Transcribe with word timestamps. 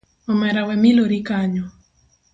Omera 0.31 0.61
we 0.67 0.75
milori 0.83 1.19
kanyo. 1.27 1.65